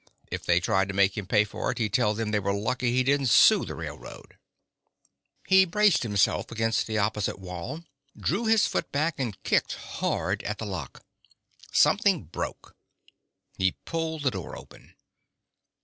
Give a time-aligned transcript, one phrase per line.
[0.31, 2.91] If they tried to make him pay for it, he'd tell them they were lucky
[2.91, 4.35] he didn't sue the railroad...
[5.45, 7.83] He braced himself against the opposite wall,
[8.17, 11.05] drew his foot back, and kicked hard at the lock.
[11.71, 12.75] Something broke.
[13.59, 14.95] He pulled the door open.